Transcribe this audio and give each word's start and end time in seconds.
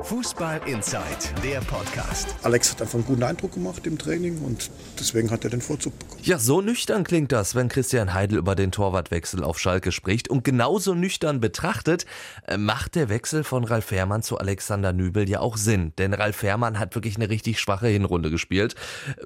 Fußball 0.00 0.60
Inside, 0.66 1.02
der 1.44 1.60
Podcast. 1.60 2.34
Alex 2.42 2.72
hat 2.72 2.82
einfach 2.82 2.94
einen 2.94 3.04
guten 3.04 3.22
Eindruck 3.22 3.52
gemacht 3.52 3.86
im 3.86 3.98
Training 3.98 4.38
und 4.42 4.70
deswegen 4.98 5.30
hat 5.30 5.44
er 5.44 5.50
den 5.50 5.60
Vorzug 5.60 5.98
bekommen. 5.98 6.20
Ja, 6.24 6.38
so 6.38 6.60
nüchtern 6.60 7.04
klingt 7.04 7.32
das, 7.32 7.54
wenn 7.54 7.68
Christian 7.68 8.14
Heidel 8.14 8.38
über 8.38 8.54
den 8.54 8.72
Torwartwechsel 8.72 9.44
auf 9.44 9.58
Schalke 9.58 9.92
spricht. 9.92 10.28
Und 10.28 10.44
genauso 10.44 10.94
nüchtern 10.94 11.40
betrachtet 11.40 12.06
äh, 12.46 12.56
macht 12.56 12.94
der 12.94 13.08
Wechsel 13.08 13.44
von 13.44 13.64
Ralf 13.64 13.86
Fährmann 13.86 14.22
zu 14.22 14.38
Alexander 14.38 14.92
Nübel 14.92 15.28
ja 15.28 15.40
auch 15.40 15.56
Sinn. 15.56 15.92
Denn 15.98 16.14
Ralf 16.14 16.36
Fährmann 16.36 16.78
hat 16.78 16.94
wirklich 16.94 17.16
eine 17.16 17.28
richtig 17.28 17.60
schwache 17.60 17.88
Hinrunde 17.88 18.30
gespielt. 18.30 18.74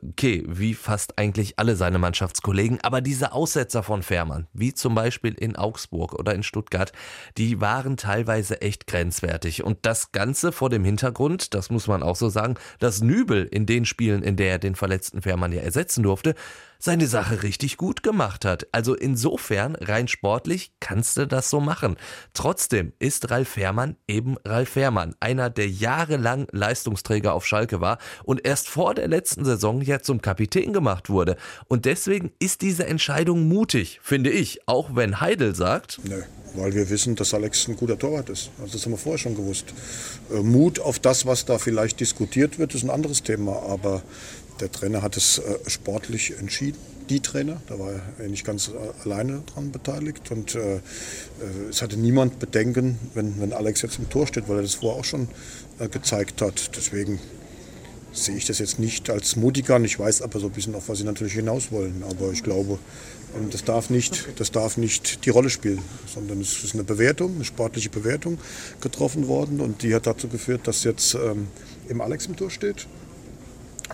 Okay, 0.03 0.45
wie 0.47 0.75
fast 0.75 1.19
eigentlich 1.19 1.59
alle 1.59 1.77
seine 1.77 1.99
Mannschaftskollegen. 1.99 2.81
Aber 2.83 3.01
diese 3.01 3.33
Aussetzer 3.33 3.83
von 3.83 4.03
Fährmann, 4.03 4.47
wie 4.53 4.75
zum 4.75 4.95
Beispiel 4.95 5.35
in 5.35 5.57
Augsburg 5.57 6.15
oder 6.15 6.35
in 6.35 6.43
Stuttgart, 6.43 6.93
die 7.39 7.61
waren 7.61 7.97
teilweise 7.97 8.61
echt 8.63 8.87
grenzwertig. 8.87 9.63
Und 9.63 9.79
das 9.83 10.13
Ganze 10.13 10.53
vor 10.57 10.71
dem 10.71 10.85
Hintergrund, 10.85 11.55
das 11.55 11.71
muss 11.71 11.87
man 11.87 12.03
auch 12.03 12.17
so 12.17 12.29
sagen, 12.29 12.55
dass 12.79 13.03
Nübel 13.03 13.45
in 13.45 13.67
den 13.67 13.85
Spielen, 13.85 14.23
in 14.23 14.37
der 14.37 14.53
er 14.53 14.59
den 14.59 14.75
verletzten 14.75 15.23
Fährmann 15.23 15.53
ja 15.53 15.61
ersetzen 15.61 16.03
durfte, 16.03 16.35
seine 16.79 17.07
Sache 17.07 17.43
richtig 17.43 17.77
gut 17.77 18.03
gemacht 18.03 18.45
hat. 18.45 18.67
Also 18.73 18.95
insofern, 18.95 19.77
rein 19.77 20.09
sportlich, 20.09 20.73
kannst 20.81 21.17
du 21.17 21.27
das 21.27 21.51
so 21.51 21.61
machen. 21.61 21.97
Trotzdem 22.35 22.93
ist 22.99 23.31
Ralf 23.31 23.49
Fährmann 23.49 23.97
eben 24.09 24.37
Ralf 24.45 24.71
Fährmann, 24.71 25.15
einer, 25.21 25.51
der 25.51 25.69
jahrelang 25.69 26.47
Leistungsträger 26.53 27.35
auf 27.35 27.47
Schalke 27.47 27.81
war 27.81 27.99
und 28.25 28.47
erst 28.47 28.69
vor 28.69 28.95
der 28.95 29.09
letzten 29.09 29.45
Saison 29.45 29.81
ja 29.81 30.01
zum 30.01 30.21
Kapitän 30.21 30.73
gemacht 30.73 31.09
wurde. 31.11 31.37
Und 31.69 31.85
deswegen 31.85 32.33
ist 32.39 32.63
diese 32.63 32.87
Entscheidung 32.87 33.49
mutig, 33.49 34.01
finde 34.03 34.31
ich, 34.31 34.67
auch 34.67 34.95
wenn 34.95 35.21
Heidel 35.21 35.55
sagt. 35.55 36.01
Nö, 36.05 36.23
weil 36.57 36.75
wir 36.75 36.91
wissen, 36.91 37.15
dass 37.17 37.35
Alex 37.35 37.69
ein 37.69 37.77
guter 37.77 37.99
Torwart 37.99 38.31
ist. 38.31 38.51
Also 38.61 38.75
das 38.75 38.85
haben 38.85 38.93
wir 38.93 38.99
vorher 38.99 39.19
schon 39.19 39.37
gewusst. 39.37 39.67
Äh, 40.33 40.41
Mut 40.41 40.81
auf 40.81 40.99
das, 40.99 41.27
was 41.27 41.45
da 41.45 41.59
vielleicht 41.59 42.01
diskutiert 42.01 42.59
wird, 42.59 42.75
ist 42.75 42.83
ein 42.83 42.91
anderes 42.91 43.23
Thema. 43.23 43.63
Aber 43.69 44.03
der 44.61 44.71
Trainer 44.71 45.03
hat 45.03 45.17
es 45.17 45.39
äh, 45.39 45.59
sportlich 45.69 46.39
entschieden, 46.39 46.79
die 47.09 47.21
Trainer. 47.21 47.61
Da 47.69 47.79
war 47.79 47.93
er 48.19 48.29
nicht 48.29 48.45
ganz 48.45 48.71
alleine 49.05 49.43
dran 49.53 49.71
beteiligt. 49.71 50.31
Und 50.31 50.55
äh, 50.55 50.77
äh, 50.77 50.81
es 51.71 51.83
hatte 51.83 51.97
niemand 51.97 52.39
Bedenken, 52.39 52.99
wenn, 53.15 53.41
wenn 53.41 53.53
Alex 53.53 53.83
jetzt 53.83 53.99
im 53.99 54.09
Tor 54.09 54.27
steht, 54.27 54.49
weil 54.49 54.57
er 54.57 54.63
das 54.63 54.77
vorher 54.77 55.01
auch 55.01 55.05
schon 55.05 55.29
äh, 55.79 55.89
gezeigt 55.89 56.43
hat. 56.43 56.77
Deswegen 56.77 57.21
sehe 58.17 58.37
ich 58.37 58.45
das 58.45 58.59
jetzt 58.59 58.79
nicht 58.79 59.11
als 59.11 59.37
mutig 59.37 59.71
an. 59.71 59.85
Ich 59.85 59.99
weiß 59.99 60.23
aber 60.23 60.39
so 60.39 60.47
ein 60.47 60.53
bisschen, 60.53 60.75
auf 60.75 60.89
was 60.89 60.99
sie 60.99 61.05
natürlich 61.05 61.35
hinaus 61.35 61.71
wollen. 61.71 62.03
Aber 62.09 62.33
ich 62.33 62.43
glaube, 62.43 62.79
ähm, 63.37 63.51
das 63.51 63.65
darf 63.65 63.91
nicht, 63.91 64.29
das 64.37 64.51
darf 64.51 64.77
nicht 64.77 65.25
die 65.25 65.31
Rolle 65.31 65.51
spielen, 65.51 65.83
sondern 66.07 66.41
es 66.41 66.63
ist 66.65 66.75
eine 66.75 66.85
Bewertung, 66.85 67.35
eine 67.35 67.45
sportliche 67.45 67.91
Bewertung 67.91 68.39
getroffen 68.81 69.29
worden 69.29 69.61
und 69.61 69.83
die 69.83 69.95
hat 69.95 70.07
dazu 70.07 70.29
geführt, 70.29 70.63
dass 70.65 70.85
jetzt 70.85 71.15
ähm, 71.15 72.01
Alex 72.01 72.27
im 72.27 72.37
Tor 72.37 72.51
steht. 72.51 72.87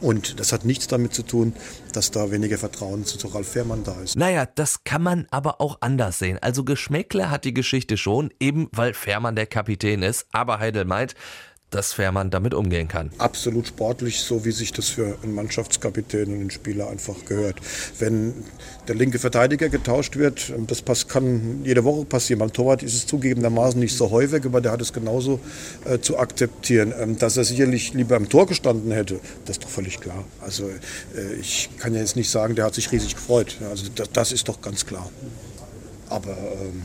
Und 0.01 0.41
das 0.41 0.53
hat 0.53 0.65
nichts 0.65 0.87
damit 0.87 1.15
zu 1.15 1.23
tun, 1.23 1.53
dass 1.93 2.11
da 2.11 2.31
weniger 2.31 2.59
Vertrauen 2.59 3.05
zu 3.05 3.25
Ralf 3.29 3.49
Fährmann 3.49 3.85
da 3.85 4.01
ist. 4.01 4.17
Naja, 4.17 4.47
das 4.47 4.85
kann 4.85 5.03
man 5.03 5.27
aber 5.31 5.61
auch 5.61 5.79
anders 5.81 6.19
sehen. 6.19 6.39
Also 6.41 6.65
Geschmäckle 6.65 7.31
hat 7.31 7.45
die 7.45 7.55
Geschichte 7.55 7.97
schon, 7.97 8.33
eben 8.41 8.69
weil 8.73 8.95
Fährmann 8.95 9.37
der 9.37 9.47
Kapitän 9.47 10.03
ist. 10.03 10.27
Aber 10.33 10.59
Heidel 10.59 10.87
meint, 10.87 11.15
dass 11.73 11.93
Fährmann 11.95 12.31
damit 12.31 12.55
umgehen 12.55 12.87
kann. 12.87 13.11
Absolut 13.19 13.67
sportlich, 13.67 14.21
so 14.21 14.45
wie 14.45 14.53
sich 14.53 14.73
das 14.73 14.89
für 14.89 15.19
einen 15.23 15.35
Mannschaftskapitän 15.35 16.29
und 16.29 16.41
einen 16.41 16.51
Spieler 16.51 16.89
einfach 16.89 17.25
gehört. 17.25 17.57
Wenn 17.99 18.35
der 18.87 18.95
linke 18.95 19.19
Verteidiger 19.19 19.69
getauscht 19.69 20.17
wird, 20.17 20.53
das 20.85 21.09
kann 21.09 21.63
jede 21.65 21.85
Woche 21.85 22.05
passieren. 22.05 22.39
Beim 22.41 22.53
Torwart 22.53 22.83
ist 22.83 22.95
es 22.95 23.07
zugegebenermaßen 23.07 23.81
nicht 23.81 23.97
so 23.97 24.11
häufig, 24.11 24.45
aber 24.45 24.61
der 24.61 24.73
hat 24.73 24.81
es 24.81 24.93
genauso 24.93 25.41
äh, 25.85 25.99
zu 25.99 26.19
akzeptieren. 26.19 26.93
Ähm, 26.99 27.19
dass 27.19 27.37
er 27.37 27.45
sicherlich 27.45 27.95
lieber 27.95 28.17
im 28.17 28.29
Tor 28.29 28.47
gestanden 28.47 28.93
hätte, 28.93 29.21
das 29.47 29.57
ist 29.57 29.65
doch 29.65 29.71
völlig 29.71 30.01
klar. 30.01 30.25
Also 30.41 30.69
äh, 30.69 31.35
ich 31.41 31.71
kann 31.79 31.95
ja 31.95 32.01
jetzt 32.01 32.17
nicht 32.17 32.31
sagen, 32.31 32.55
der 32.55 32.67
hat 32.67 32.75
sich 32.75 32.93
riesig 32.93 33.15
gefreut. 33.15 33.57
Also 33.71 33.87
das, 33.95 34.11
das 34.13 34.33
ist 34.33 34.49
doch 34.49 34.61
ganz 34.61 34.85
klar. 34.87 35.11
Aber 36.09 36.37
ähm, 36.37 36.83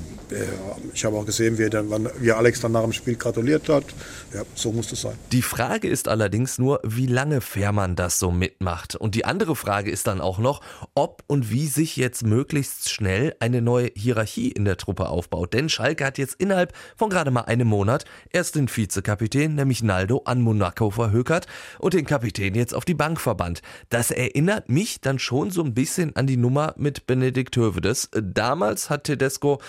ich 0.93 1.05
habe 1.05 1.17
auch 1.17 1.25
gesehen, 1.25 1.57
wie, 1.57 1.69
dann, 1.69 2.09
wie 2.19 2.31
Alex 2.31 2.61
dann 2.61 2.73
nach 2.73 2.83
dem 2.83 2.93
Spiel 2.93 3.15
gratuliert 3.15 3.69
hat. 3.69 3.85
Ja, 4.33 4.43
so 4.55 4.71
muss 4.71 4.91
es 4.91 5.01
sein. 5.01 5.15
Die 5.31 5.41
Frage 5.41 5.87
ist 5.87 6.07
allerdings 6.07 6.57
nur, 6.57 6.81
wie 6.83 7.07
lange 7.07 7.41
Fährmann 7.41 7.95
das 7.95 8.19
so 8.19 8.31
mitmacht. 8.31 8.95
Und 8.95 9.15
die 9.15 9.25
andere 9.25 9.55
Frage 9.55 9.89
ist 9.89 10.07
dann 10.07 10.21
auch 10.21 10.39
noch, 10.39 10.61
ob 10.95 11.23
und 11.27 11.51
wie 11.51 11.67
sich 11.67 11.95
jetzt 11.95 12.25
möglichst 12.25 12.89
schnell 12.89 13.35
eine 13.39 13.61
neue 13.61 13.91
Hierarchie 13.95 14.51
in 14.51 14.65
der 14.65 14.77
Truppe 14.77 15.09
aufbaut. 15.09 15.53
Denn 15.53 15.69
Schalke 15.69 16.05
hat 16.05 16.17
jetzt 16.17 16.35
innerhalb 16.39 16.73
von 16.95 17.09
gerade 17.09 17.31
mal 17.31 17.41
einem 17.41 17.67
Monat 17.67 18.05
erst 18.31 18.55
den 18.55 18.67
Vizekapitän, 18.67 19.55
nämlich 19.55 19.83
Naldo, 19.83 20.23
an 20.25 20.41
Monaco 20.41 20.91
verhökert 20.91 21.47
und 21.79 21.93
den 21.93 22.05
Kapitän 22.05 22.55
jetzt 22.55 22.73
auf 22.73 22.85
die 22.85 22.93
Bank 22.93 23.21
verbannt. 23.21 23.61
Das 23.89 24.11
erinnert 24.11 24.69
mich 24.69 25.01
dann 25.01 25.19
schon 25.19 25.51
so 25.51 25.63
ein 25.63 25.73
bisschen 25.73 26.15
an 26.15 26.27
die 26.27 26.37
Nummer 26.37 26.73
mit 26.77 27.07
Benedikt 27.07 27.55
Hövedes. 27.55 28.09
Damals 28.13 28.89
hat 28.89 29.05
Tedesco 29.05 29.59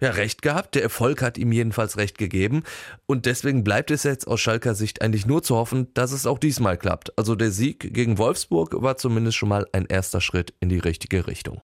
ja, 0.00 0.10
recht 0.10 0.42
gehabt. 0.42 0.74
Der 0.74 0.82
Erfolg 0.82 1.22
hat 1.22 1.38
ihm 1.38 1.52
jedenfalls 1.52 1.96
recht 1.96 2.18
gegeben. 2.18 2.62
Und 3.06 3.26
deswegen 3.26 3.64
bleibt 3.64 3.90
es 3.90 4.02
jetzt 4.04 4.28
aus 4.28 4.40
Schalker 4.40 4.74
Sicht 4.74 5.02
eigentlich 5.02 5.26
nur 5.26 5.42
zu 5.42 5.56
hoffen, 5.56 5.92
dass 5.94 6.12
es 6.12 6.26
auch 6.26 6.38
diesmal 6.38 6.76
klappt. 6.76 7.16
Also 7.18 7.34
der 7.34 7.50
Sieg 7.50 7.92
gegen 7.94 8.18
Wolfsburg 8.18 8.80
war 8.80 8.96
zumindest 8.96 9.36
schon 9.36 9.48
mal 9.48 9.66
ein 9.72 9.86
erster 9.86 10.20
Schritt 10.20 10.54
in 10.60 10.68
die 10.68 10.78
richtige 10.78 11.26
Richtung. 11.26 11.56